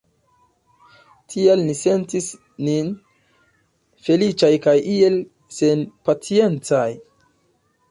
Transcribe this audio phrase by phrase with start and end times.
[1.33, 2.29] Tial ni sentis
[2.69, 2.89] nin
[4.09, 5.21] feliĉaj kaj iel
[5.61, 6.91] senpaciencaj.